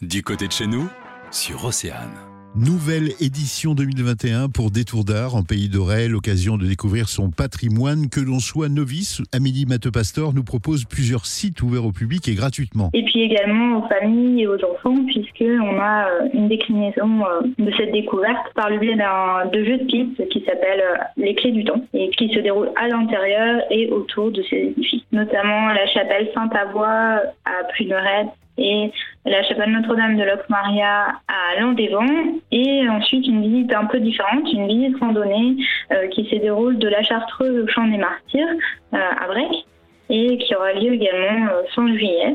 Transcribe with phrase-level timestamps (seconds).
[0.00, 0.88] Du côté de chez nous,
[1.32, 2.14] sur Océane.
[2.54, 8.08] Nouvelle édition 2021 pour Détour d'Art en Pays d'Auray, l'occasion de découvrir son patrimoine.
[8.08, 12.90] Que l'on soit novice, Amélie Mattepastor nous propose plusieurs sites ouverts au public et gratuitement.
[12.94, 17.72] Et puis également aux familles et aux enfants, puisqu'on a euh, une déclinaison euh, de
[17.76, 21.50] cette découverte par le biais d'un de jeu de pistes qui s'appelle euh, Les Clés
[21.50, 25.88] du Temps et qui se déroule à l'intérieur et autour de ces édifices, notamment la
[25.88, 28.28] chapelle Saint-Avoie à Prunerette
[28.58, 28.90] et
[29.24, 34.66] la chapelle Notre-Dame de Locmaria à Landévent et ensuite une visite un peu différente, une
[34.66, 35.56] visite randonnée
[35.92, 38.48] euh, qui se déroule de la Chartreuse au Champ des Martyrs
[38.94, 39.64] euh, à Brec
[40.10, 42.34] et qui aura lieu également euh, fin juillet.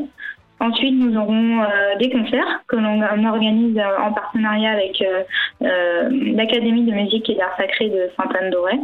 [0.59, 1.65] Ensuite, nous aurons
[1.99, 5.03] des concerts que l'on organise en partenariat avec
[5.59, 8.79] l'Académie de musique et d'art sacré de Sainte-Anne-d'Auray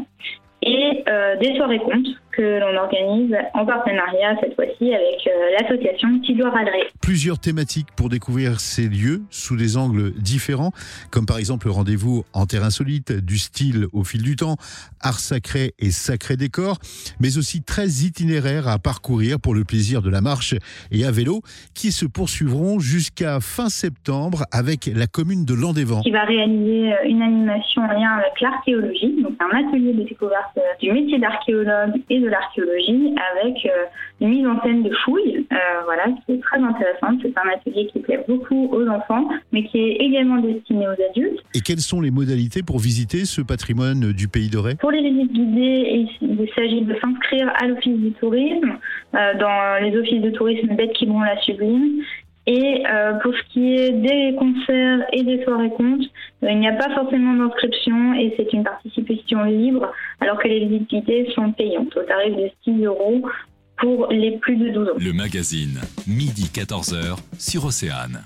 [0.63, 1.05] et
[1.39, 2.07] des soirées contes
[2.39, 6.87] que l'on organise en partenariat cette fois-ci avec euh, l'association Tidoir Adré.
[7.01, 10.71] Plusieurs thématiques pour découvrir ces lieux sous des angles différents,
[11.11, 14.55] comme par exemple le rendez-vous en terre insolite, du style au fil du temps,
[15.01, 16.77] art sacré et sacré décor,
[17.19, 20.55] mais aussi 13 itinéraires à parcourir pour le plaisir de la marche
[20.91, 21.41] et à vélo
[21.75, 26.03] qui se poursuivront jusqu'à fin septembre avec la commune de Landévent.
[26.03, 30.57] Qui va réaliser euh, une animation en lien avec l'archéologie, donc un atelier de découverte
[30.57, 33.85] euh, du métier d'archéologue et de l'archéologie avec euh,
[34.21, 37.19] une mise en scène de fouilles, euh, voilà, qui est très intéressante.
[37.21, 41.39] C'est un atelier qui plaît beaucoup aux enfants, mais qui est également destiné aux adultes.
[41.53, 44.75] Et quelles sont les modalités pour visiter ce patrimoine du Pays d'Auray?
[44.75, 48.77] Pour les visites guidées, il s'agit de s'inscrire à l'Office du tourisme,
[49.15, 52.01] euh, dans les offices de tourisme bête qui vont la Sublime,
[52.45, 56.05] et euh, pour ce qui est des concerts et des soirées comptes,
[56.43, 60.65] euh, il n'y a pas forcément d'inscription et c'est une participation libre, alors que les
[60.65, 63.21] visites sont payantes au tarif de 6 euros
[63.77, 64.91] pour les plus de 12 ans.
[64.97, 68.23] Le magazine, midi 14h sur Océane.